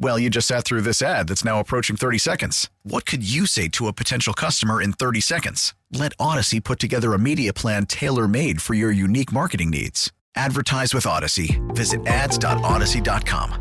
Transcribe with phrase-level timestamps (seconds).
[0.00, 2.70] Well, you just sat through this ad that's now approaching 30 seconds.
[2.84, 5.74] What could you say to a potential customer in 30 seconds?
[5.90, 10.12] Let Odyssey put together a media plan tailor made for your unique marketing needs.
[10.36, 11.60] Advertise with Odyssey.
[11.70, 13.58] Visit ads.odyssey.com.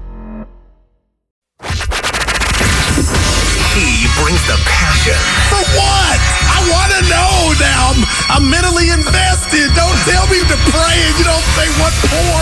[3.73, 5.17] He brings the passion.
[5.49, 6.19] For what?
[6.53, 7.97] I want to know now.
[7.97, 9.73] I'm, I'm mentally invested.
[9.73, 12.37] Don't tell me to pray and you don't say what for.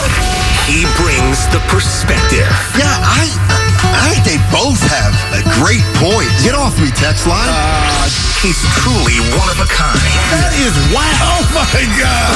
[0.68, 2.52] He brings the perspective.
[2.76, 3.65] Yeah, I,
[3.96, 6.28] I think they both have a great point.
[6.44, 7.48] Get off me, text line.
[7.48, 8.08] Uh,
[8.44, 10.00] he's truly one of a kind.
[10.36, 11.08] That is wow.
[11.40, 12.36] Oh my God.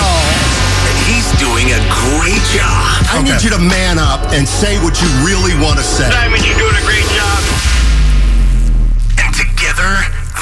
[0.88, 3.04] And he's doing a great job.
[3.12, 6.08] I need you to man up and say what you really want to say.
[6.08, 7.40] Simon, you're doing a great job.
[9.20, 9.92] And together,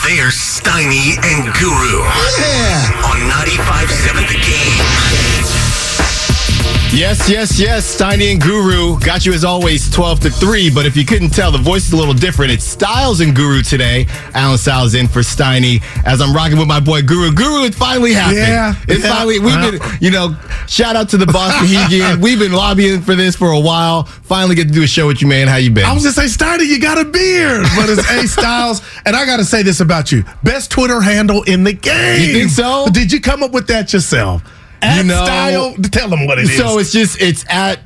[0.06, 2.06] they're Steiny and Guru.
[2.40, 3.10] Yeah.
[3.10, 5.37] On 95.7 The Game.
[6.94, 7.96] Yes, yes, yes.
[7.96, 10.72] Steiny and Guru got you as always 12 to 3.
[10.72, 12.52] But if you couldn't tell, the voice is a little different.
[12.52, 14.08] It's Styles and Guru today.
[14.34, 17.32] Alan Styles in for Steiny as I'm rocking with my boy Guru.
[17.34, 18.38] Guru, it finally happened.
[18.40, 19.14] Yeah, It yeah.
[19.16, 20.36] finally, we've been, you know,
[20.68, 22.20] shout out to the boss Mohegan.
[22.28, 24.04] We've been lobbying for this for a while.
[24.06, 25.48] Finally get to do a show with you, man.
[25.48, 25.86] How you been?
[25.86, 28.82] I was just say, Steiner, you got a beard, but it's A Styles.
[29.06, 32.22] And I got to say this about you: best Twitter handle in the game.
[32.22, 32.88] You think so?
[32.92, 34.42] Did you come up with that yourself?
[34.82, 36.58] At You know- style, tell them what it is.
[36.58, 37.80] So it's just it's at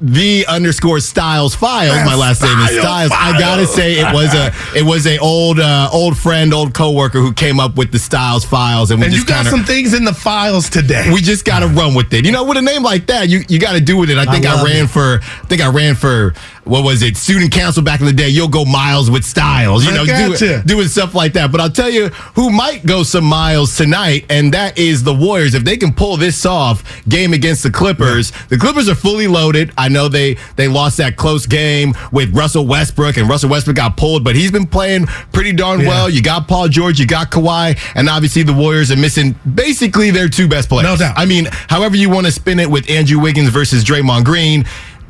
[0.00, 1.94] the underscore Styles Files.
[1.94, 3.12] Yeah, My last name is Styles Styles.
[3.14, 7.20] I gotta say it was a it was a old uh, old friend, old coworker
[7.20, 9.64] who came up with the Styles Files, and we and you just got kind some
[9.64, 11.10] things in the files today.
[11.12, 12.26] we just gotta run with it.
[12.26, 14.18] You know, with a name like that, you you gotta do with it.
[14.18, 14.90] I think I, love ran it.
[14.90, 18.28] for I think I ran for what was it student council back in the day.
[18.28, 19.84] You'll go miles with Styles.
[19.84, 20.62] You I know, gotcha.
[20.62, 21.52] do, doing stuff like that.
[21.52, 25.54] But I'll tell you who might go some miles tonight, and that is the Warriors.
[25.54, 28.32] If they can pull this off, game against the Clippers.
[28.48, 29.72] The Clippers are fully loaded.
[29.76, 33.96] I know they they lost that close game with Russell Westbrook, and Russell Westbrook got
[33.96, 35.88] pulled, but he's been playing pretty darn Yeah.
[35.88, 36.10] well.
[36.10, 40.28] You got Paul George, you got Kawhi, and obviously the Warriors are missing basically their
[40.28, 40.84] two best players.
[40.84, 41.14] No doubt.
[41.18, 44.64] I mean, however you want to spin it with Andrew Wiggins versus Draymond Green.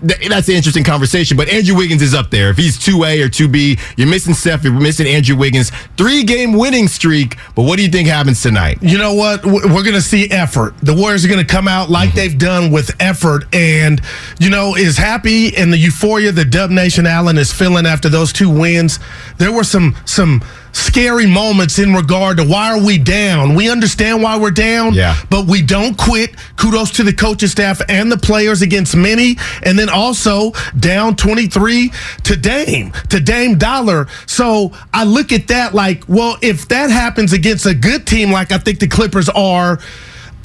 [0.06, 2.50] Th- That's an interesting conversation, but Andrew Wiggins is up there.
[2.50, 5.70] If he's 2A or 2B, you're missing Steph, you're missing Andrew Wiggins.
[5.96, 8.78] Three game winning streak, but what do you think happens tonight?
[8.82, 9.44] you know what?
[9.44, 10.74] We're going to see effort.
[10.82, 12.16] The Warriors are going to come out like Mm-hmm.
[12.16, 14.00] they've done with effort, and
[14.38, 18.32] you know is happy and the euphoria that Dub Nation Allen is feeling after those
[18.32, 18.98] two wins.
[19.38, 20.42] There were some some
[20.74, 23.54] scary moments in regard to why are we down?
[23.54, 25.16] We understand why we're down, Yeah.
[25.30, 26.34] but we don't quit.
[26.56, 31.92] Kudos to the coaching staff and the players against many, and then also down 23
[32.24, 34.08] to Dame, to Dame Dollar.
[34.26, 38.52] So I look at that like, well, if that happens against a good team like
[38.52, 39.78] I think the Clippers are,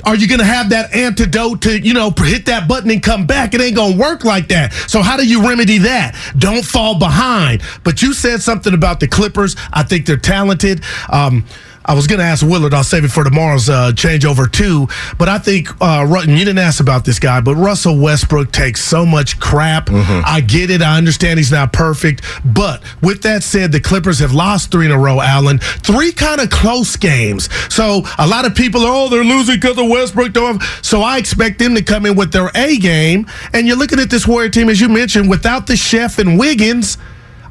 [0.06, 3.26] are you going to have that antidote to, you know, hit that button and come
[3.26, 3.54] back?
[3.54, 4.74] It ain't going to work like that.
[4.88, 6.16] So how do you remedy that?
[6.38, 7.62] Don't fall behind.
[7.84, 9.56] But you said something about the Clippers.
[9.74, 10.84] I think they're talented.
[11.10, 11.46] Um,
[11.90, 12.76] I was going to ask Willard.
[12.76, 14.88] I'll save it for tomorrow's uh, changeover too.
[15.18, 19.08] But I think uh, you didn't ask about this guy, but Russell Westbrook takes so
[19.08, 19.90] much crap.
[19.92, 20.84] I get it.
[20.84, 22.24] I understand he's not perfect.
[22.46, 25.20] But with that said, the Clippers have lost three in a row.
[25.20, 27.50] Allen, three kind of close games.
[27.74, 30.32] So a lot of people are, oh, they're losing because of Westbrook.
[30.34, 33.26] Don't have-" So I expect them to come in with their A game.
[33.52, 37.00] And you're looking at this Warrior team, as you mentioned, without the chef and Wiggins.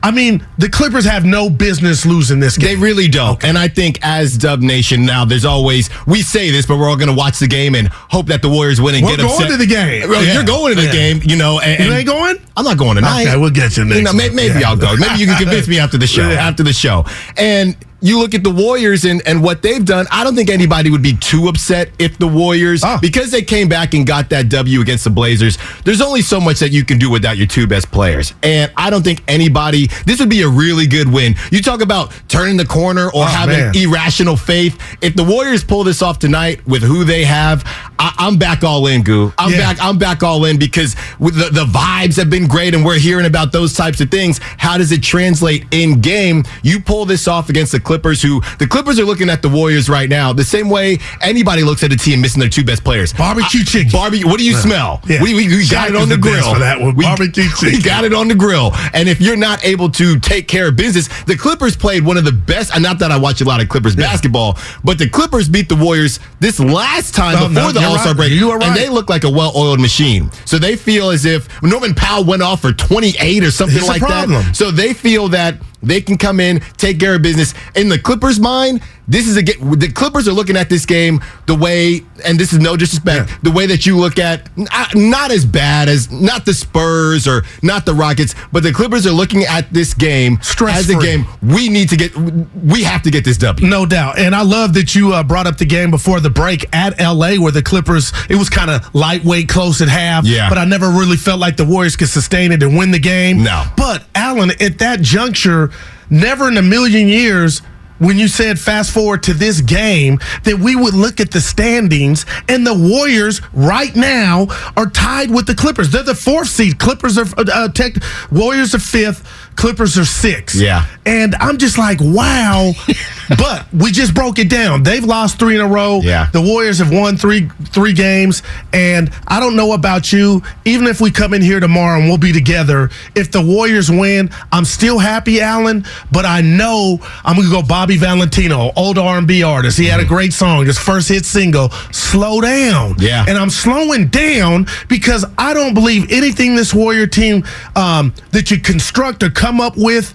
[0.03, 2.69] I mean, the Clippers have no business losing this game.
[2.69, 3.43] They really don't.
[3.45, 6.97] And I think as Dub Nation now, there's always, we say this, but we're all
[6.97, 9.25] going to watch the game and hope that the Warriors win and get us.
[9.25, 9.49] We're get upset.
[9.49, 10.09] going to the game.
[10.09, 10.35] Well, Yeah.
[10.35, 10.93] You're going to the Yeah.
[10.93, 11.59] game, you know.
[11.61, 12.37] And, You ain't going?
[12.57, 13.27] I'm not going tonight.
[13.27, 14.37] Okay, we'll get you next You know, may- one.
[14.37, 14.71] maybe Yeah.
[14.71, 14.97] I'll go.
[14.97, 16.23] Maybe you can convince me after the show.
[16.31, 17.05] After the show,
[17.37, 20.89] and you look at the Warriors and, and what they've done, I don't think anybody
[20.91, 22.99] would be too upset if the Warriors, Oh.
[23.03, 26.61] because they came back and got that W against the Blazers, there's only so much
[26.61, 28.35] that you can do without your two best players.
[28.43, 31.35] And I don't think anybody, this would be a really good win.
[31.51, 33.77] You talk about turning the corner or Oh, having man.
[33.77, 34.79] irrational faith.
[35.01, 37.65] If the Warriors pull this off tonight with who they have,
[37.99, 39.33] I, I'm back all in, Goo.
[39.39, 39.59] I'm Yeah.
[39.73, 39.79] back.
[39.83, 43.27] I'm back all in because with the, the vibes have been great, and we're hearing
[43.27, 44.39] about those types of things.
[44.57, 46.45] How does it translate in game?
[46.63, 49.89] You pull this off against the Clippers, who the Clippers are looking at the Warriors
[49.89, 53.15] right now the same way anybody looks at a team missing their two best players.
[53.15, 53.91] Barbecue chicken.
[53.91, 54.29] Barbecue.
[54.29, 55.01] What do you smell?
[55.09, 55.23] Yeah.
[55.23, 56.95] We, we, we got it on the, the grill for that one.
[56.95, 58.73] We- Barbecue We got it on the grill.
[58.93, 62.27] And if you're not able to take care of business, the Clippers played one of
[62.27, 62.75] the best.
[62.75, 65.77] And not that I watch a lot of Clippers basketball, but the Clippers beat the
[65.77, 68.17] Warriors this last time No, before no, the All Star right.
[68.17, 70.31] break, You are and they look like a well-oiled machine.
[70.45, 74.03] So they feel as if Norman Powell went off for 28 or something a like
[74.03, 74.53] that.
[74.55, 77.55] So they feel that they can come in, take care of business.
[77.75, 79.57] In the Clippers' mind, this is a get.
[79.59, 83.37] The Clippers are looking at this game the way, and this is no disrespect, Yeah.
[83.43, 87.43] the way that you look at not, not as bad as not the Spurs or
[87.63, 90.39] not the Rockets, but the Clippers are looking at this game
[90.69, 92.15] as a game we need to get.
[92.17, 93.67] We have to get this W.
[93.67, 94.19] No doubt.
[94.19, 97.37] And I love that you uh, brought up the game before the break at LA
[97.37, 100.25] where the Clippers, it was kind of lightweight, close at half.
[100.27, 100.49] Yeah.
[100.49, 103.43] But I never really felt like the Warriors could sustain it and win the game.
[103.43, 103.65] No.
[103.77, 105.71] But, Allen, at that juncture,
[106.11, 107.63] never in a million years.
[107.99, 112.25] When you said fast forward to this game, that we would look at the standings
[112.49, 114.47] and the Warriors right now
[114.77, 115.91] are tied with the Clippers.
[115.91, 116.79] They're the fourth seed.
[116.79, 117.95] Clippers are uh, tech,
[118.31, 119.27] Warriors are fifth.
[119.59, 120.55] Clippers are six.
[120.55, 120.87] Yeah.
[121.05, 122.71] And I'm just like, wow.
[123.37, 124.85] but we just broke it down.
[124.85, 125.99] They've lost three in a row.
[126.01, 126.31] Yeah.
[126.33, 128.45] The Warriors have won three three games.
[128.73, 130.45] And I don't know about you.
[130.65, 134.31] Even if we come in here tomorrow and we'll be together, if the Warriors win,
[134.53, 135.85] I'm still happy, Allen.
[136.13, 139.77] But I know I'm gonna go Bobby Valentino, old R&B artist.
[139.77, 143.25] He had a great song, his first hit single, "Slow Down." Yeah.
[143.27, 147.43] And I'm slowing down because I don't believe anything this Warrior team
[147.75, 150.15] um, that you construct or come up with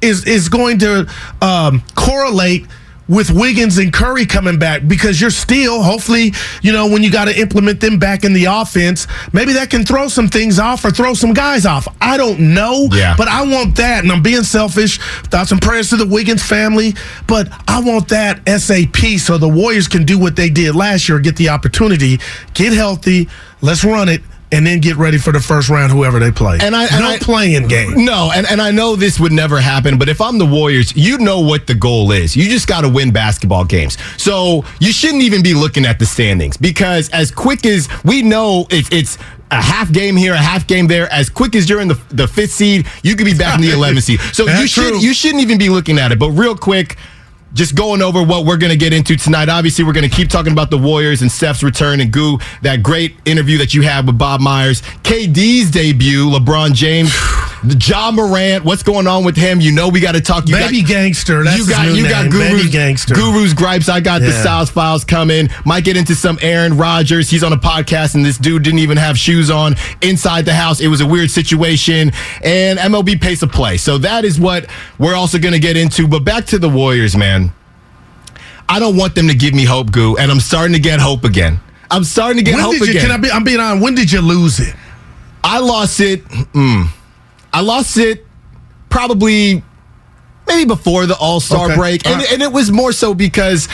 [0.00, 1.06] is is going to
[1.42, 2.66] um, correlate
[3.08, 6.32] with Wiggins and Curry coming back because you're still hopefully
[6.62, 9.84] you know when you got to implement them back in the offense maybe that can
[9.84, 11.86] throw some things off or throw some guys off.
[12.00, 13.16] I don't know Yeah.
[13.18, 14.02] but I want that.
[14.04, 14.98] And I'm being selfish.
[15.24, 16.94] Thoughts and prayers to the Wiggins family
[17.26, 21.18] but I want that SAP so the Warriors can do what they did last year
[21.18, 22.18] get the opportunity
[22.54, 23.28] get healthy
[23.60, 26.74] let's run it and then get ready for the first round whoever they play And
[26.74, 29.96] I- and no I- playing game No, and, and I know this would never happen,
[29.98, 32.34] but if I'm the Warriors, you know what the goal is.
[32.36, 33.96] You just got to win basketball games.
[34.16, 38.66] So you shouldn't even be looking at the standings because as quick as we know
[38.70, 39.18] it's, it's
[39.52, 42.26] a half game here, a half game there, as quick as you're in the, the
[42.28, 44.20] fifth seed, you could be back in the 11th seed.
[44.32, 44.98] So That's you should true.
[45.00, 46.18] you shouldn't even be looking at it.
[46.18, 46.96] But real quick,
[47.52, 49.48] just going over what we're going to get into tonight.
[49.48, 52.82] Obviously, we're going to keep talking about the Warriors and Steph's return and Goo, that
[52.82, 54.82] great interview that you had with Bob Myers.
[55.02, 57.12] KD's debut, LeBron James,
[57.88, 59.60] Ja Morant, what's going on with him?
[59.60, 60.48] You know we got to talk.
[60.48, 61.42] You Baby got, gangster.
[61.42, 63.14] That's you his got new you got name, Guru's, Baby gangster.
[63.14, 63.88] Guru's gripes.
[63.88, 64.40] I got the Yeah.
[64.40, 65.48] Styles files coming.
[65.64, 67.28] Might get into some Aaron Rodgers.
[67.28, 70.80] He's on a podcast and this dude didn't even have shoes on inside the house.
[70.80, 72.12] It was a weird situation.
[72.42, 73.76] And MLB pace of play.
[73.76, 74.66] So that is what
[74.98, 76.06] we're also going to get into.
[76.08, 77.39] But back to the Warriors, man.
[78.70, 81.24] I don't want them to give me hope, Goo, and I'm starting to get hope
[81.24, 81.60] again.
[81.90, 82.90] I'm starting to get When hope did you?
[82.90, 83.02] again.
[83.02, 83.30] Can I be?
[83.30, 83.82] I'm being honest.
[83.82, 84.74] When did you lose it?
[85.42, 86.24] I lost it.
[86.54, 86.86] Mm,
[87.52, 88.24] I lost it
[88.88, 89.62] probably
[90.46, 91.76] maybe before the All Star Okay.
[91.76, 92.32] break, and, right.
[92.32, 93.68] and it was more so because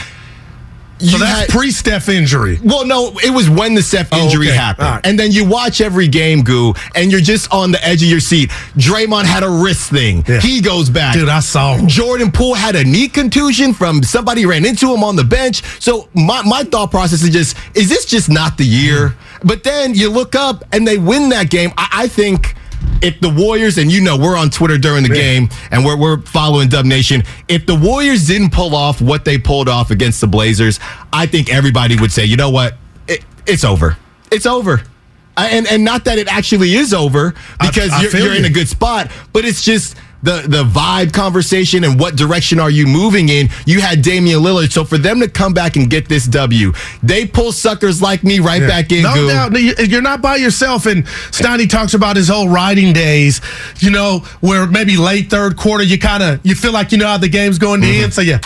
[0.98, 2.58] So that's had- pre-Steph injury.
[2.64, 4.56] well, no, it was when the Steph Oh, injury okay.
[4.56, 4.88] happened.
[4.88, 5.00] Right.
[5.06, 8.20] And then you watch every game, Goo, and you're just on the edge of your
[8.20, 8.50] seat.
[8.76, 10.24] Draymond had a wrist thing.
[10.26, 10.40] Yeah.
[10.40, 11.14] He goes back.
[11.14, 11.86] Dude, I saw him.
[11.86, 15.62] Jordan Poole had a knee contusion from somebody ran into him on the bench.
[15.82, 19.08] So my, my thought process is just, is this just not the year?
[19.10, 19.14] Mm.
[19.44, 21.72] But then you look up and they win that game.
[21.76, 22.54] I, I think
[23.02, 26.20] if the Warriors, and you know we're on Twitter during the game and we're, we're
[26.22, 30.26] following Dub Nation, if the Warriors didn't pull off what they pulled off against the
[30.26, 30.80] Blazers,
[31.12, 32.74] I think everybody would say, you know what?
[33.06, 33.96] It, it's over.
[34.32, 34.82] It's over.
[35.36, 38.50] I- And and not that it actually is over because I you're, you're in a
[38.50, 43.28] good spot, but it's just the the vibe conversation and what direction are you moving
[43.28, 43.48] in.
[43.66, 47.26] You had Damian Lillard, so for them to come back and get this W, they
[47.26, 48.68] pull suckers like me right Yeah.
[48.68, 49.02] back in.
[49.02, 49.58] No doubt.
[49.60, 50.86] You- You're not by yourself.
[50.86, 53.40] And Steiny talks about his whole riding days,
[53.78, 57.06] you know, where maybe late third quarter, you kind of, you feel like you know
[57.06, 58.04] how the game's going to Mm-hmm.
[58.04, 58.14] end.
[58.14, 58.38] So you,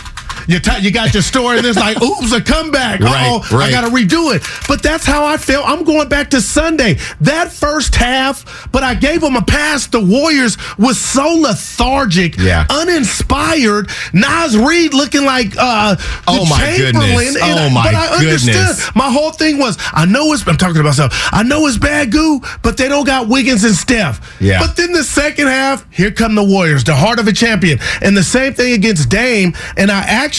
[0.46, 3.00] you t- you got your story, and it's like, oops, a comeback.
[3.00, 4.42] Right, Oh, I got to redo it.
[4.68, 5.62] But that's how I feel.
[5.64, 6.98] I'm going back to Sunday.
[7.20, 9.86] That first half, but I gave them a pass.
[9.86, 12.66] The Warriors was so lethargic, Yeah.
[12.70, 13.90] uninspired.
[14.12, 16.92] Naz Reid looking like uh, Oh, my Chamberlain.
[17.16, 17.36] goodness.
[17.42, 18.48] And Oh, my but I goodness.
[18.48, 18.96] understood.
[18.96, 20.46] My whole thing was, I know it's.
[20.46, 21.12] I'm talking to myself.
[21.32, 24.36] I know it's bad goo, but they don't got Wiggins and Steph.
[24.40, 24.60] Yeah.
[24.60, 28.16] But then the second half, here come the Warriors, the heart of a champion, and
[28.16, 29.54] the same thing against Dame.
[29.76, 30.29] And I actually,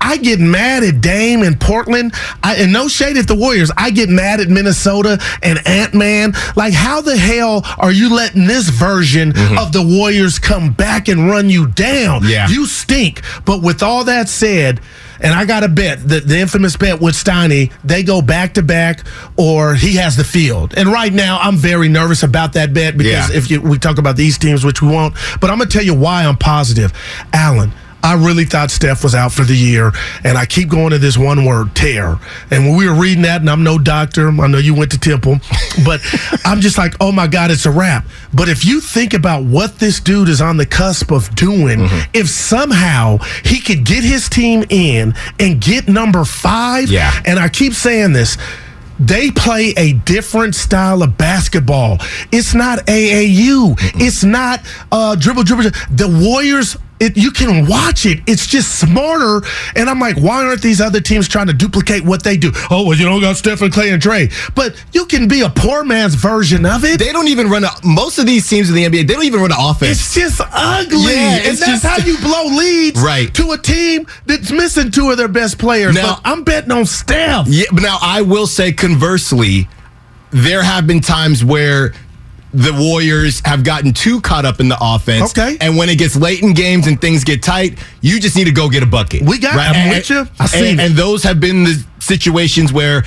[0.00, 2.12] I get mad at Dame in Portland.
[2.42, 3.70] I, and no shade at the Warriors.
[3.76, 6.32] I get mad at Minnesota and Ant Man.
[6.56, 9.58] Like, how the hell are you letting this version mm-hmm.
[9.58, 12.22] of the Warriors come back and run you down?
[12.24, 12.48] Yeah.
[12.48, 13.22] You stink.
[13.44, 14.80] But with all that said,
[15.20, 18.62] and I got a bet, the, the infamous bet with Steiny, they go back to
[18.62, 19.04] back
[19.36, 20.74] or he has the field.
[20.76, 23.36] And right now, I'm very nervous about that bet because Yeah.
[23.36, 25.84] if you, we talk about these teams, which we won't, but I'm going to tell
[25.86, 26.92] you why I'm positive.
[27.32, 27.70] Allen,
[28.02, 29.92] I really thought Steph was out for the year,
[30.24, 32.18] and I keep going to this one word, tear.
[32.50, 34.98] And when we were reading that, and I'm no doctor, I know you went to
[34.98, 35.38] Temple,
[35.84, 36.00] but
[36.44, 38.04] I'm just like, oh my God, it's a wrap.
[38.34, 42.28] But if you think about what this dude is on the cusp of doing, if
[42.28, 47.12] somehow he could get his team in and get number five, Yeah.
[47.24, 48.36] and I keep saying this,
[48.98, 51.98] they play a different style of basketball.
[52.30, 53.74] It's not AAU.
[54.00, 54.60] It's not
[54.92, 55.62] uh, dribble, dribble.
[55.70, 55.78] dribble.
[55.96, 56.76] The Warriors.
[57.02, 58.20] It, you can watch it.
[58.28, 59.44] It's just smarter.
[59.74, 62.52] And I'm like, why aren't these other teams trying to duplicate what they do?
[62.70, 64.28] Oh, well, you don't got Stephen Clay and Dre.
[64.54, 67.00] But you can be a poor man's version of it.
[67.00, 69.08] They don't even run a, most of these teams in the NBA.
[69.08, 69.98] They don't even run an offense.
[69.98, 71.12] It's just ugly.
[71.14, 73.34] Yeah, and that's just- how you blow leads Right.
[73.34, 75.96] to a team that's missing two of their best players.
[75.96, 77.48] Now- but I'm betting on Steph.
[77.48, 79.68] Yeah, but now I will say conversely,
[80.30, 81.94] there have been times where
[82.54, 85.30] the Warriors have gotten too caught up in the offense.
[85.36, 85.56] Okay.
[85.60, 88.52] And when it gets late in games and things get tight, you just need to
[88.52, 89.22] go get a bucket.
[89.22, 90.28] We got- I'm And- with you.
[90.38, 90.84] I and- seen and, it.
[90.86, 93.04] and those have been the situations where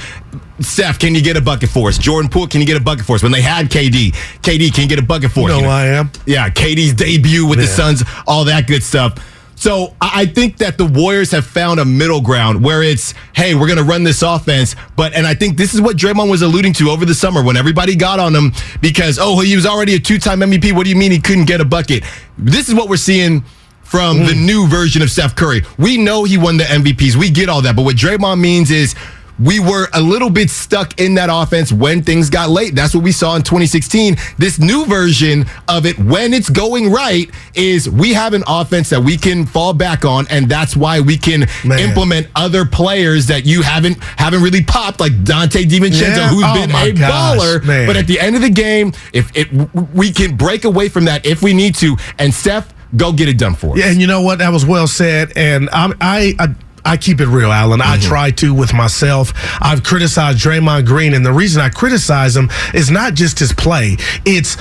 [0.61, 1.97] Steph, can you get a bucket for us?
[1.97, 3.21] Jordan Poole, can you get a bucket for us?
[3.23, 5.51] When they had KD, KD, can you get a bucket for You us?
[5.51, 6.11] know You who I am.
[6.25, 7.71] yeah, KD's debut with the Yeah.
[7.71, 9.15] Suns, all that good stuff.
[9.55, 13.67] So I think that the Warriors have found a middle ground where it's, hey, we're
[13.67, 14.75] going to run this offense.
[14.95, 17.57] But, and I think this is what Draymond was alluding to over the summer when
[17.57, 20.74] everybody got on him because, oh, he was already a two time MVP.
[20.74, 22.03] What do you mean he couldn't get a bucket?
[22.38, 23.43] This is what we're seeing
[23.83, 24.45] from the mm.
[24.45, 25.62] new version of Steph Curry.
[25.77, 27.15] We know he won the MVPs.
[27.15, 27.75] We get all that.
[27.75, 28.95] But what Draymond means is,
[29.37, 32.73] we were a little bit stuck in that offense when things got late.
[32.75, 34.15] That's what we saw in 2016.
[34.37, 39.01] This new version of it, when it's going right, is we have an offense that
[39.01, 41.79] we can fall back on, and that's why we can Man.
[41.79, 46.29] implement other players that you haven't haven't really popped, like Donte DiVincenzo, Yeah.
[46.29, 47.63] who's Oh been a gosh, baller.
[47.63, 47.87] man.
[47.87, 49.49] But at the end of the game, if it
[49.93, 53.37] we can break away from that if we need to, and Steph, go get it
[53.37, 53.77] done for us.
[53.79, 54.39] Yeah, and you know what?
[54.39, 55.33] That was well said.
[55.35, 56.47] And I'm, I, I,
[56.85, 57.81] I keep it real, Alan.
[57.81, 58.07] I mm-hmm.
[58.07, 59.33] try to with myself.
[59.61, 63.97] I've criticized Draymond Green, and the reason I criticize him is not just his play.
[64.25, 64.55] It's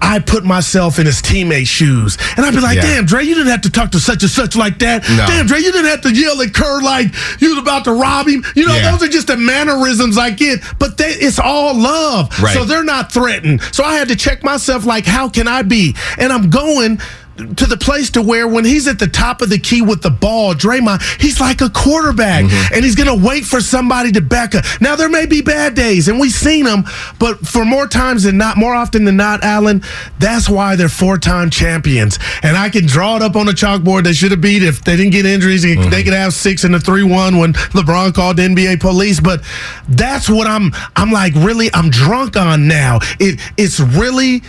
[0.00, 2.82] I put myself in his teammate's shoes, and I'd be like, Yeah.
[2.82, 5.08] "Damn, Dre, you didn't have to talk to such and such like that.
[5.08, 5.26] No.
[5.26, 7.08] Damn, Dre, you didn't have to yell at Kerr like
[7.40, 8.44] you was about to rob him.
[8.54, 8.90] You know, Yeah.
[8.92, 10.60] those are just the mannerisms I get.
[10.78, 12.54] But they, it's all love, Right.
[12.54, 13.62] so they're not threatened.
[13.72, 15.96] So I had to check myself, like, how can I be?
[16.18, 17.00] And I'm going
[17.36, 20.10] to the place to where when he's at the top of the key with the
[20.10, 22.74] ball, Draymond, he's like a quarterback, Mm-hmm.
[22.74, 24.64] and he's gonna wait for somebody to back up.
[24.80, 26.84] Now there may be bad days, and we've seen them,
[27.18, 29.82] but for more times than not, more often than not, Allen,
[30.18, 32.18] that's why they're four-time champions.
[32.42, 34.04] And I can draw it up on the chalkboard.
[34.04, 35.62] They should have beat if they didn't get injuries.
[35.62, 35.90] They Mm-hmm.
[35.90, 39.20] could have six in a three-one when LeBron called the NBA police.
[39.20, 39.42] But
[39.88, 40.72] that's what I'm.
[40.96, 41.68] I'm like really.
[41.74, 42.98] I'm drunk on now.
[43.20, 43.40] It.
[43.56, 44.42] It's really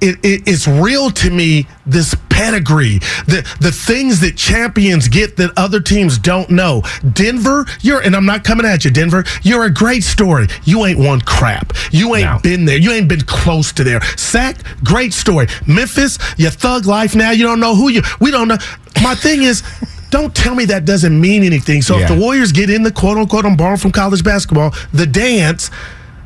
[0.00, 5.52] it, it, it's real to me this pedigree the the things that champions get that
[5.56, 6.82] other teams don't know.
[7.12, 10.48] Denver you're and i'm not coming at you denver you're a great story.
[10.64, 11.72] You ain't won crap.
[11.92, 12.38] You ain't No.
[12.42, 12.76] been there.
[12.76, 14.00] You ain't been close to there.
[14.16, 15.46] Sack great story.
[15.66, 18.58] Memphis your thug life now you don't know who you we don't know.
[19.02, 19.62] My thing is
[20.10, 21.82] don't tell me that doesn't mean anything.
[21.82, 25.06] So if the warriors get in the quote unquote i'm borrowing from college basketball the
[25.06, 25.70] dance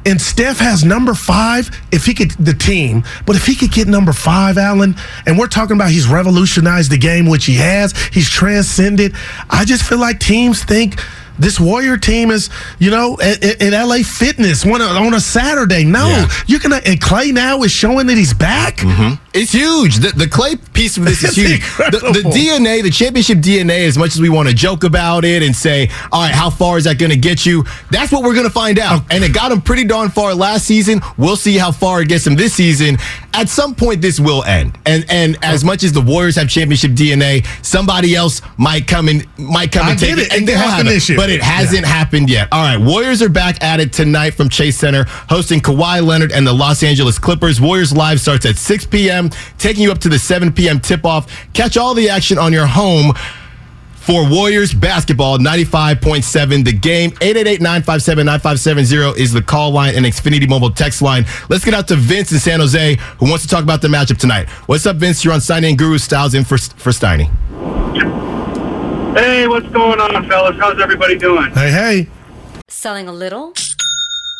[0.09, 1.71] and Steph has number five.
[1.93, 4.97] If he could, the team, but if he could get number five, Allen,
[5.27, 9.15] and we're talking about he's revolutionized the game, which he has, he's transcended.
[9.51, 11.01] I just feel like teams think
[11.39, 12.51] this Warrior team is,
[12.81, 15.85] you know, in LA Fitness one on a Saturday.
[15.85, 16.29] No, Yeah.
[16.49, 16.81] you're gonna.
[16.85, 18.81] And Clay now is showing that he's back.
[18.83, 19.97] It- It's huge.
[19.97, 21.61] The, the clay piece of this is huge.
[21.77, 22.29] The, the.
[22.29, 25.89] DNA, the championship DNA, as much as we want to joke about it and say,
[26.13, 27.65] all right, how far is that going to get you?
[27.91, 29.03] That's what we're going to find out.
[29.11, 31.01] And it got him pretty darn far last season.
[31.17, 32.97] We'll see how far it gets him this season.
[33.35, 34.77] At some point, this will end.
[34.87, 39.25] And and as much as the Warriors have championship DNA, somebody else might come and
[39.39, 40.19] might come I and take it.
[40.19, 40.33] it.
[40.33, 40.91] And It they'll can have it.
[40.91, 41.19] this year.
[41.19, 42.49] But it hasn't happened yet.
[42.51, 46.47] All right, Warriors are back at it tonight from Chase Center, hosting Kawhi Leonard and
[46.47, 47.61] the Los Angeles Clippers.
[47.61, 49.28] Warriors Live starts at 6 p.m.,
[49.59, 50.81] taking you up to the 7 p.m.
[50.81, 51.31] tip off.
[51.53, 53.13] Catch all the action on your home.
[54.09, 57.11] For Warriors basketball, 95.7 the game.
[57.11, 61.27] 888-957-9570 is the call line and Xfinity mobile text line.
[61.51, 64.17] Let's get out to Vince in San Jose who wants to talk about the matchup
[64.17, 64.49] tonight.
[64.65, 65.27] What's up, Vince?
[65.27, 67.29] You're on Steiny and Guru Styles in for, for Steiny.
[69.15, 70.57] Hey, what's going on, fellas?
[70.59, 71.51] How's everybody doing?
[71.51, 72.09] Hey, hey.
[72.69, 73.53] Selling a little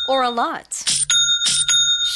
[0.07, 0.98] or a lot?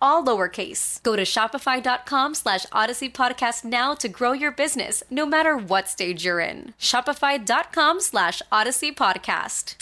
[0.00, 1.02] all lowercase.
[1.02, 6.24] Go to shopify.com slash odyssey podcast now to grow your business, no matter what stage
[6.24, 6.74] you're in.
[6.78, 9.76] Shopify.com slash odyssey podcast.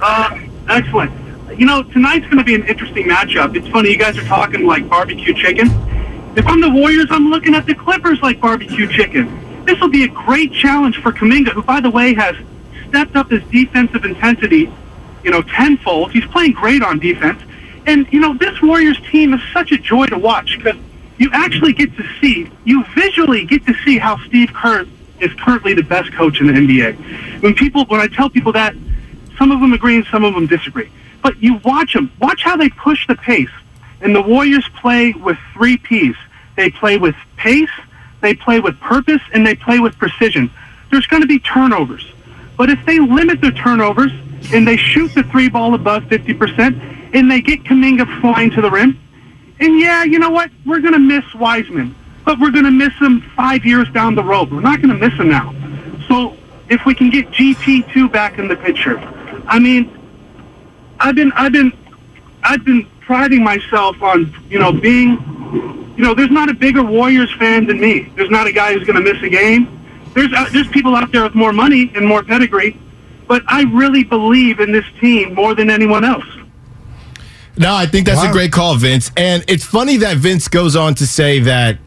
[0.00, 1.12] Uh, excellent.
[1.58, 3.54] You know, tonight's going to be an interesting matchup.
[3.56, 5.68] It's funny, you guys are talking like barbecue chicken.
[6.36, 9.64] If I'm the Warriors, I'm looking at the Clippers like barbecue chicken.
[9.64, 12.36] This will be a great challenge for Kuminga, who, by the way, has
[12.88, 14.72] stepped up his defensive intensity,
[15.24, 16.12] you know, tenfold.
[16.12, 17.42] He's playing great on defense.
[17.86, 20.76] And, you know, this Warriors team is such a joy to watch because
[21.18, 24.86] you actually get to see, you visually get to see how Steve Kerr
[25.20, 27.42] is currently the best coach in the NBA.
[27.42, 28.74] When people, when I tell people that,
[29.38, 30.90] some of them agree and some of them disagree.
[31.22, 32.12] But you watch them.
[32.20, 33.50] Watch how they push the pace.
[34.00, 36.16] And the Warriors play with three Ps.
[36.56, 37.70] They play with pace,
[38.20, 40.50] they play with purpose, and they play with precision.
[40.90, 42.12] There's going to be turnovers.
[42.56, 44.12] But if they limit their turnovers
[44.52, 48.70] and they shoot the three ball above 50% and they get Kuminga flying to the
[48.70, 48.98] rim,
[49.60, 50.50] and yeah, you know what?
[50.66, 54.24] We're going to miss Wiseman, but we're going to miss him five years down the
[54.24, 54.50] road.
[54.50, 55.54] We're not going to miss him now.
[56.08, 56.36] So
[56.68, 58.98] if we can get GP2 back in the picture,
[59.46, 59.90] I mean,
[60.98, 61.72] I've been, I've been,
[62.42, 65.12] I've been priding myself on, you know, being,
[65.96, 68.10] you know, there's not a bigger Warriors fan than me.
[68.16, 69.68] There's not a guy who's going to miss a game.
[70.14, 72.78] There's, uh, there's people out there with more money and more pedigree,
[73.26, 76.24] but I really believe in this team more than anyone else.
[77.56, 78.30] No, I think that's Wow.
[78.30, 79.10] a great call, Vince.
[79.16, 81.78] And it's funny that Vince goes on to say that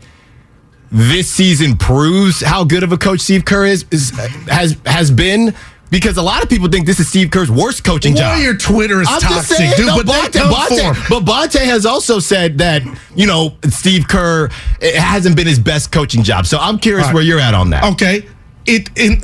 [0.92, 4.12] this season proves how good of a coach Steve Kerr is, is
[4.48, 5.54] has has been
[5.90, 8.42] because a lot of people think this is Steve Kerr's worst coaching job.
[8.42, 9.88] Your Twitter is I'm just toxic, saying, dude.
[9.88, 10.94] no, but Bonta, they come for him.
[10.94, 12.84] Bonta, but Bonta has also said that
[13.16, 16.46] you know Steve Kerr it hasn't been his best coaching job.
[16.46, 17.16] So I'm curious All right.
[17.16, 17.84] where you're at on that.
[17.94, 18.26] Okay.
[18.66, 19.22] It in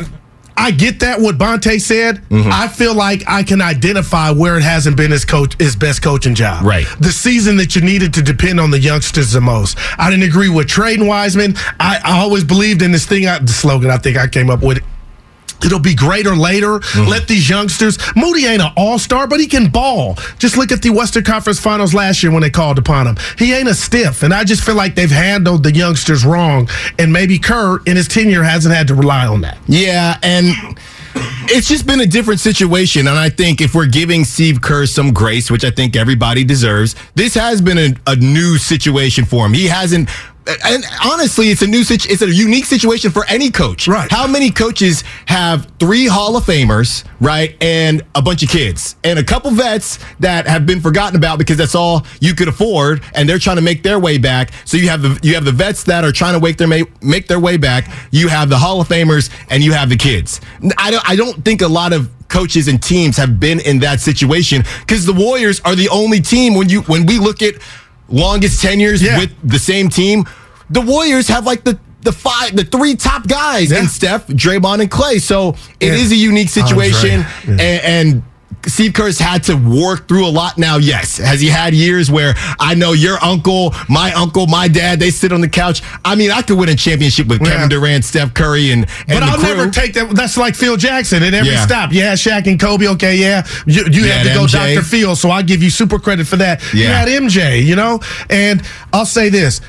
[0.55, 2.17] I get that what Bonta said.
[2.29, 2.49] Mm-hmm.
[2.51, 6.35] I feel like I can identify where it hasn't been his coach his best coaching
[6.35, 6.65] job.
[6.65, 6.85] Right.
[6.99, 9.77] The season that you needed to depend on the youngsters the most.
[9.97, 11.55] I didn't agree with trading Wiseman.
[11.79, 14.61] I, I always believed in this thing I, the slogan I think I came up
[14.61, 14.83] with.
[15.65, 16.79] It'll be greater later.
[16.79, 17.09] Mm-hmm.
[17.09, 17.97] Let these youngsters.
[18.15, 20.15] Moody ain't an all star, but he can ball.
[20.37, 23.17] Just look at the Western Conference Finals last year when they called upon him.
[23.37, 26.69] He ain't a stiff, and I just feel like they've handled the youngsters wrong.
[26.99, 29.57] And maybe Kerr in his tenure hasn't had to rely on that.
[29.67, 30.53] Yeah, and
[31.15, 33.07] it's just been a different situation.
[33.07, 36.95] And I think if we're giving Steve Kerr some grace, which I think everybody deserves,
[37.15, 39.53] this has been a, a new situation for him.
[39.53, 40.09] He hasn't
[40.65, 43.87] and honestly, it's a new situ- it's a unique situation for any coach.
[43.87, 44.11] Right.
[44.11, 49.19] How many coaches have three Hall of Famers, right, and a bunch of kids, and
[49.19, 53.27] a couple vets that have been forgotten about because that's all you could afford, and
[53.27, 54.51] they're trying to make their way back.
[54.65, 56.85] So you have the you have the vets that are trying to make their ma-
[57.01, 57.89] make their way back.
[58.11, 60.41] You have the Hall of Famers, and you have the kids.
[60.77, 63.99] I don't I don't think a lot of coaches and teams have been in that
[63.99, 67.53] situation because the Warriors are the only team when you when we look at
[68.09, 69.19] longest tenures Yeah.
[69.19, 70.25] with the same team.
[70.69, 73.79] The Warriors have like the the five, the three top guys Yeah.
[73.79, 75.19] in Steph, Draymond, and Clay.
[75.19, 75.93] So it Yeah.
[75.93, 77.51] is a unique oh, situation, Yeah.
[77.51, 78.23] and, and
[78.65, 80.77] Steve Kerr's had to work through a lot now.
[80.77, 85.09] Yes, has he had years where I know your uncle, my uncle, my dad, they
[85.09, 85.81] sit on the couch.
[86.05, 87.49] I mean, I could win a championship with Yeah.
[87.53, 89.47] Kevin Durant, Steph Curry, and and But I'll crew.
[89.55, 90.09] never take that.
[90.15, 91.65] That's like Phil Jackson at every Yeah.
[91.65, 91.91] stop.
[91.93, 92.87] Yeah, Shaq and Kobe.
[92.87, 94.75] Okay, yeah, you, you Yeah, had to go MJ.
[94.75, 94.85] Dr.
[94.85, 96.61] Phil, so I give you super credit for that.
[96.73, 98.61] You had MJ, you know, and
[98.91, 99.61] I'll say this: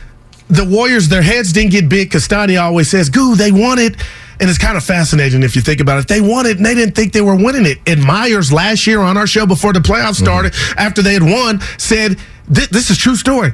[0.49, 2.11] the Warriors, their heads didn't get big.
[2.11, 3.97] Castani always says, "Goo, they won it."
[4.41, 6.09] And it's kind of fascinating if you think about it.
[6.09, 7.79] They won it and they didn't think they were winning it.
[7.87, 11.61] And Myers last year on our show before the playoffs started, after they had won,
[11.79, 12.19] said,
[12.53, 13.53] "Thi- "This is a true story."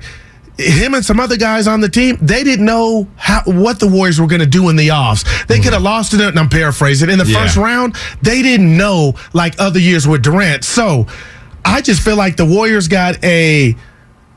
[0.60, 4.20] him and some other guys on the team, they didn't know how what the Warriors
[4.20, 5.22] were going to do in the offs.
[5.22, 5.64] They mm-hmm.
[5.64, 7.10] could have lost it, and I'm paraphrasing.
[7.10, 7.42] In the Yeah.
[7.42, 10.64] first round, they didn't know like other years with Durant.
[10.64, 11.06] So
[11.64, 13.74] I just feel like the Warriors got a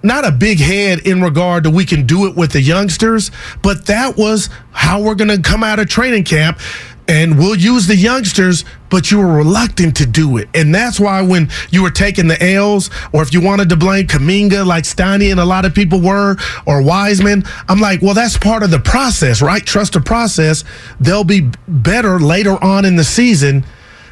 [0.03, 3.85] not a big head in regard to we can do it with the youngsters, but
[3.85, 6.59] that was how we're going to come out of training camp.
[7.05, 10.47] And we'll use the youngsters, but you were reluctant to do it.
[10.53, 14.07] And that's why when you were taking the L's, or if you wanted to blame
[14.07, 18.37] Kuminga like Steiny and a lot of people were, or Wiseman, I'm like, well, that's
[18.37, 19.65] part of the process, right?
[19.65, 20.63] Trust the process.
[21.01, 23.65] They'll be better later on in the season.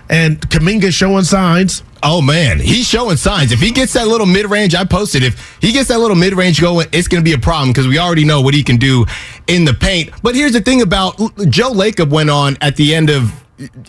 [0.10, 1.84] And Kuminga showing signs.
[2.04, 3.52] Oh man, he's showing signs.
[3.52, 5.24] If he gets that little mid range, I posted.
[5.24, 7.88] If he gets that little mid range going, it's going to be a problem because
[7.88, 9.06] we already know what he can do
[9.48, 10.10] in the paint.
[10.24, 11.18] But here's the thing about
[11.50, 13.32] Joe Lacob went on at the end of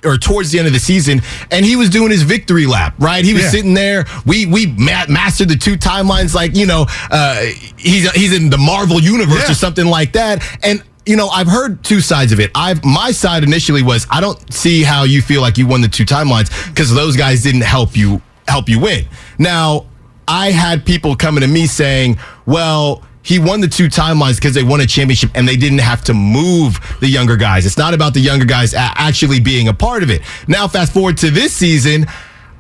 [0.05, 2.95] or towards the end of the season, and he was doing his victory lap.
[2.99, 3.51] Right, he was Yeah.
[3.51, 4.05] sitting there.
[4.27, 7.41] We we ma- mastered the two timelines, like you know, uh,
[7.79, 9.53] he's he's in the Marvel universe Yeah.
[9.53, 10.83] or something like that, and.
[11.05, 12.51] You know, I've heard two sides of it.
[12.55, 15.89] I've my side initially was I don't see how you feel like you won the
[15.89, 19.07] two timelines because those guys didn't help you help you win.
[19.39, 19.87] Now,
[20.29, 24.63] I had people coming to me saying, well, he won the two timelines because they
[24.63, 27.67] won a championship and they didn't have to move the younger guys.
[27.67, 30.23] It's not about the younger guys actually being a part of it.
[30.49, 32.07] Now, fast forward to this season.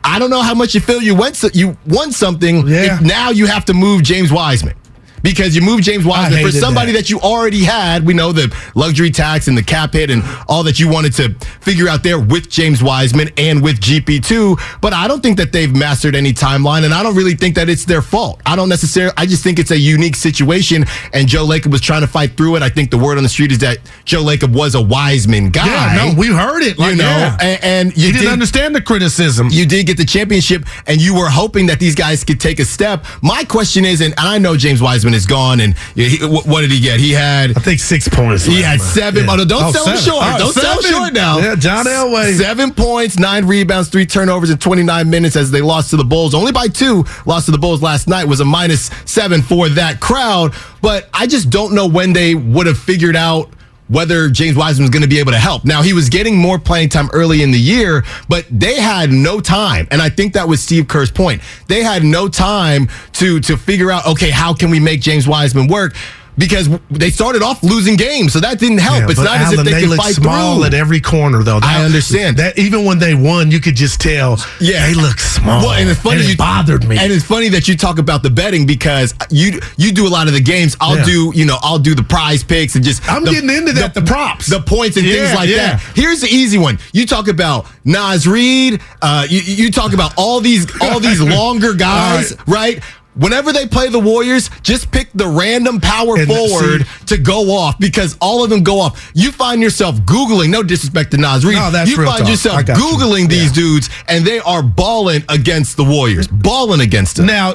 [0.04, 2.66] I don't know how much you feel you went so, you won something.
[2.66, 2.96] Yeah.
[2.96, 4.74] If now you have to move James Wiseman.
[5.22, 6.98] Because you moved James Wiseman for somebody that.
[7.02, 8.04] that you already had.
[8.04, 11.34] We know the luxury tax and the cap hit and all that you wanted to
[11.60, 14.80] figure out there with James Wiseman and with GP2.
[14.80, 17.68] But I don't think that they've mastered any timeline, and I don't really think that
[17.68, 18.40] it's their fault.
[18.46, 22.00] I don't necessarily, I just think it's a unique situation, and Joe Lacob was trying
[22.02, 22.62] to fight through it.
[22.62, 25.66] I think the word on the street is that Joe Lacob was a Wiseman guy.
[25.66, 26.78] Yeah, no, we heard it.
[26.78, 27.36] Like, you know, yeah.
[27.40, 29.48] and, and you You didn't did- understand the criticism.
[29.50, 32.64] you did get the championship and you were hoping that these guys could take a
[32.64, 33.04] step.
[33.22, 36.80] My question is, and I know James Wiseman is gone, and he, what did he
[36.80, 37.00] get?
[37.00, 37.50] He had.
[37.56, 38.44] I think six points.
[38.44, 39.24] He had seven.
[39.24, 39.32] Yeah.
[39.32, 40.24] Oh, no, don't Oh, sell him short.
[40.26, 41.38] Oh, don't sell him short now.
[41.38, 42.36] Yeah, John Elway.
[42.36, 46.34] Seven points, nine rebounds, three turnovers in 29 minutes as they lost to the Bulls.
[46.34, 47.04] Only by two.
[47.26, 50.54] Lost to the Bulls last night was a minus seven for that crowd.
[50.80, 53.50] But I just don't know when they would have figured out
[53.92, 55.64] whether James Wiseman was going to be able to help.
[55.66, 59.38] Now, he was getting more playing time early in the year, but they had no
[59.38, 59.86] time.
[59.90, 61.42] And I think that was Steve Kerr's point.
[61.68, 65.66] They had no time to, to figure out, okay, how can we make James Wiseman
[65.66, 65.94] work?
[66.38, 69.00] Because they started off losing games, so that didn't help.
[69.00, 70.64] Yeah, it's not as if Allen, they, could fight small through.
[70.64, 71.60] at every corner, though.
[71.62, 72.38] I understand.
[72.38, 72.58] that.
[72.58, 74.38] Even when they won, you could just tell.
[74.58, 74.86] Yeah.
[74.86, 75.60] they look small.
[75.60, 76.96] Well, and it's funny it you bothered me.
[76.98, 80.26] And it's funny that you talk about the betting because you you do a lot
[80.26, 80.74] of the games.
[80.80, 81.04] I'll Yeah.
[81.04, 83.92] do you know I'll do the prize picks and just I'm the- getting into that,
[83.92, 84.46] the props.
[84.46, 85.76] the points and things like yeah.
[85.76, 85.80] that.
[85.94, 86.78] Here's the easy one.
[86.94, 88.80] You talk about Naz Reid.
[89.02, 92.82] Uh, you, you talk about all these all these longer guys, right?
[93.14, 97.78] Whenever they play the Warriors, just pick the random power And forward to go off
[97.78, 99.10] because all of them go off.
[99.14, 101.56] You find yourself Googling, no disrespect to Naz Reid.
[101.56, 102.28] No, that's you real find talk.
[102.30, 102.82] yourself got you.
[102.84, 103.62] Googling these Yeah.
[103.64, 106.26] dudes and they are balling against the Warriors.
[106.26, 107.26] Balling against them.
[107.26, 107.54] Now,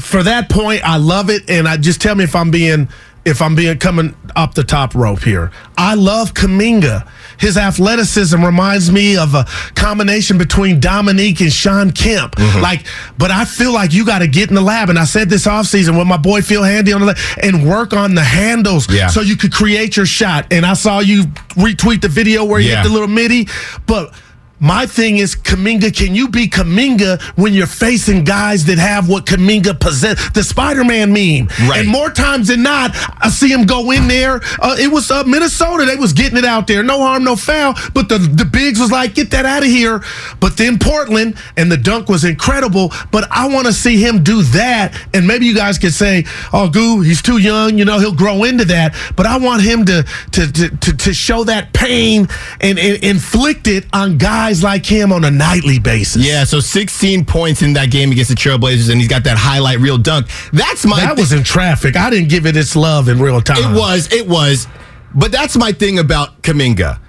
[0.00, 2.88] for that point, I love it, and I just tell me if I'm being
[3.26, 5.50] if I'm being coming up the top rope here.
[5.76, 7.06] I love Kuminga.
[7.40, 12.36] His athleticism reminds me of a combination between Dominique and Shawn Kemp.
[12.36, 12.60] Mm-hmm.
[12.60, 12.86] Like,
[13.18, 15.46] but I feel like you got to get in the lab, and I said this
[15.46, 19.08] offseason with my boy Phil Handy on the lab, and work on the handles Yeah.
[19.08, 20.46] so you could create your shot.
[20.52, 21.24] And I saw you
[21.56, 22.82] retweet the video where you Yeah.
[22.82, 23.48] hit the little midi,
[23.86, 24.12] but
[24.60, 29.24] My thing is, Kuminga, can you be Kuminga when you're facing guys that have what
[29.24, 30.30] Kuminga possess?
[30.30, 31.48] The Spider Man meme.
[31.66, 31.80] Right.
[31.80, 34.42] And more times than not, I see him go in there.
[34.60, 35.86] Uh, it was uh, Minnesota.
[35.86, 36.82] They was getting it out there.
[36.82, 37.74] No harm, no foul.
[37.94, 40.02] But the, the Bigs was like, get that out of here.
[40.40, 42.92] But then Portland, and the dunk was incredible.
[43.10, 44.94] But I want to see him do that.
[45.14, 47.78] And maybe you guys could say, oh, Goo, he's too young.
[47.78, 48.94] You know, he'll grow into that.
[49.16, 52.28] But I want him to, to, to, to, to show that pain
[52.60, 56.26] and, and inflict it on guys like him on a nightly basis.
[56.26, 59.78] Yeah, so 16 points in that game against the Trailblazers, and he's got that highlight
[59.78, 60.26] reel dunk.
[60.52, 61.00] That's my.
[61.00, 61.96] That was in traffic.
[61.96, 63.74] I didn't give it its love in real time.
[63.74, 64.66] It was, it was.
[65.14, 67.00] But that's my thing about Kuminga.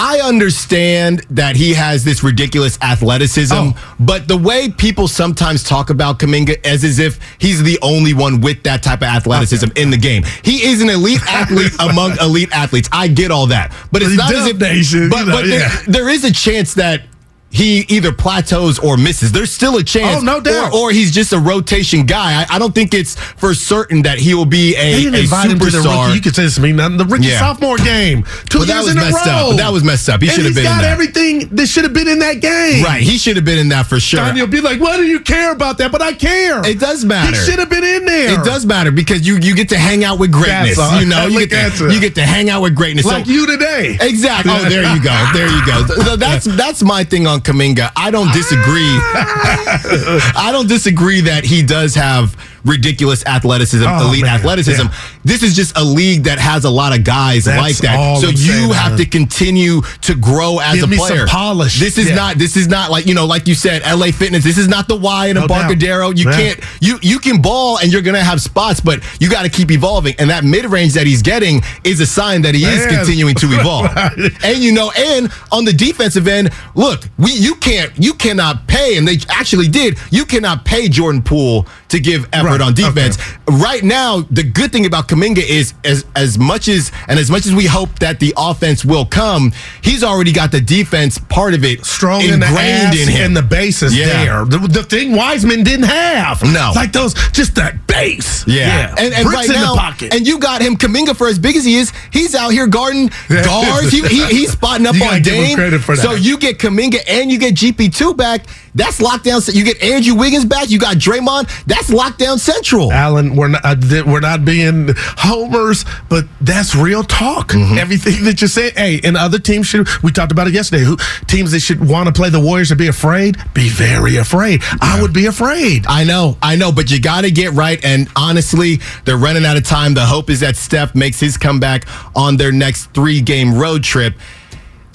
[0.00, 3.94] I understand that he has this ridiculous athleticism, Oh.
[3.98, 8.40] but the way people sometimes talk about Kuminga as as if he's the only one
[8.40, 10.22] with that type of athleticism in the game.
[10.44, 12.88] He is an elite athlete among elite athletes.
[12.92, 15.82] I get all that, but it's not as if Nation, But, you know, but there-
[15.88, 17.02] there is a chance that.
[17.50, 19.32] He either plateaus or misses.
[19.32, 20.18] There's still a chance.
[20.20, 20.74] Oh, no doubt.
[20.74, 22.42] Or, or he's just a rotation guy.
[22.42, 25.18] I, I don't think it's for certain that he will be a, They didn't a
[25.20, 26.04] invite him to the superstar.
[26.04, 26.16] rookie.
[26.16, 26.72] You could say this to me.
[26.72, 27.38] The rookie Yeah.
[27.40, 29.50] sophomore game, two that years was in a messed row.
[29.52, 29.56] up.
[29.56, 30.20] That was messed up.
[30.20, 30.90] He should have been in got that.
[30.92, 32.84] everything that should have been in that game.
[32.84, 33.02] Right.
[33.02, 34.20] He should have been in that for sure.
[34.20, 36.64] Donnie will be like, "Why do you care about that?" But I care.
[36.66, 37.34] It does matter.
[37.34, 38.38] He should have been in there.
[38.38, 40.76] It does matter because you you get to hang out with greatness.
[40.76, 41.00] That's.
[41.00, 43.06] You know, you get to, you get to hang out with greatness.
[43.06, 43.96] like so, you today.
[44.00, 44.52] Exactly.
[44.54, 45.30] Oh, there you go.
[45.32, 45.86] There you go.
[46.08, 47.90] So that's that's my thing on Kuminga.
[47.96, 48.92] I don't disagree.
[50.36, 54.34] I don't disagree that he does have ridiculous athleticism, Oh, elite man.
[54.38, 54.82] athleticism.
[54.86, 54.94] Yeah.
[55.24, 58.18] This is just a league that has a lot of guys That's like that.
[58.20, 58.98] So I'm you have man.
[58.98, 61.26] to continue to grow as Give a player.
[61.26, 61.78] polish.
[61.80, 62.14] This is Yeah.
[62.14, 64.44] not this is not like, you know, like you said, LA Fitness.
[64.44, 65.56] This is not the Y and No doubt.
[65.62, 66.10] Embarcadero.
[66.10, 66.36] You Yeah.
[66.36, 69.70] can't you you can ball and you're gonna have spots, but you got to keep
[69.70, 70.14] evolving.
[70.18, 73.46] And that mid range that he's getting is a sign that he is continuing to
[73.52, 73.88] evolve.
[74.44, 78.96] and you know, and on the defensive end, look, we you can't you cannot pay,
[78.96, 79.98] and they actually did.
[80.10, 82.60] You cannot pay Jordan Poole to give effort Right.
[82.60, 83.18] on defense.
[83.46, 87.46] Right now, the good thing about Kuminga is as as much as and as much
[87.46, 91.64] as we hope that the offense will come, he's already got the defense part of
[91.64, 92.58] it strong in the ingrained
[92.88, 93.26] ass in him.
[93.26, 94.24] and the base is Yeah.
[94.24, 94.44] there.
[94.44, 96.42] The, the thing Wiseman didn't have.
[96.42, 96.72] No.
[96.74, 98.46] like those, just that base.
[98.46, 98.94] Yeah.
[98.98, 100.14] And, and Bricks right in now, the pocket.
[100.14, 101.92] and you got him Kuminga for as big as he is.
[102.12, 103.90] He's out here guarding guards.
[103.90, 105.56] He, he, he's spotting up You on Dame.
[105.56, 106.02] credit for that.
[106.02, 108.42] So you get Kuminga and you get GP2 back.
[108.74, 109.52] That's lockdown.
[109.52, 110.70] You get Andrew Wiggins back.
[110.70, 111.48] You got Draymond.
[111.66, 112.92] That's lockdown central.
[112.92, 117.48] Alan, we're not uh, we're not being homers, but that's real talk.
[117.48, 117.78] Mm-hmm.
[117.78, 118.74] Everything that you said.
[118.76, 119.88] Hey, and other teams should.
[120.02, 120.84] We talked about it yesterday.
[120.84, 120.96] Who
[121.26, 123.36] teams that should want to play the Warriors and be afraid?
[123.54, 124.62] Be very afraid.
[124.80, 125.86] I would be afraid.
[125.86, 127.82] I know, I know, but you got to get right.
[127.84, 129.94] And honestly, they're running out of time.
[129.94, 134.14] The hope is that Steph makes his comeback on their next three game road trip.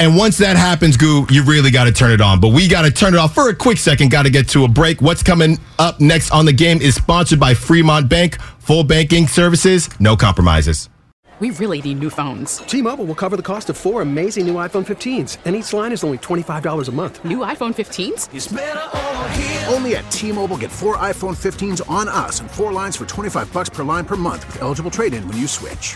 [0.03, 2.41] And once that happens, Goo, you really got to turn it on.
[2.41, 4.11] But we got to turn it off for a quick second.
[4.11, 5.01] Got to get to a break.
[5.01, 8.37] What's coming up next on the game is sponsored by Fremont Bank.
[8.59, 10.89] Full banking services, no compromises.
[11.39, 12.57] We really need new phones.
[12.57, 16.03] T-Mobile will cover the cost of four amazing new iPhone 15s, and each line is
[16.03, 17.23] only $25 a month.
[17.23, 19.71] New iPhone 15s?
[19.73, 23.69] Only at T-Mobile get four iPhone 15s on us and four lines for 25 bucks
[23.69, 25.95] per line per month with eligible trade-in when you switch.